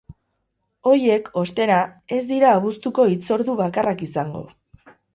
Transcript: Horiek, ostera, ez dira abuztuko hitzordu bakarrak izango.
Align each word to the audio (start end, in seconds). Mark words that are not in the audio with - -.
Horiek, 0.91 1.29
ostera, 1.43 1.77
ez 2.17 2.23
dira 2.33 2.57
abuztuko 2.57 3.09
hitzordu 3.13 3.59
bakarrak 3.63 4.07
izango. 4.11 4.47